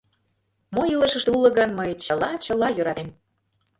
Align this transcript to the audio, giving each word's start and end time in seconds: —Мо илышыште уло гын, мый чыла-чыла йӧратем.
—Мо 0.73 0.81
илышыште 0.93 1.29
уло 1.37 1.49
гын, 1.57 1.69
мый 1.77 1.91
чыла-чыла 2.05 2.69
йӧратем. 2.77 3.09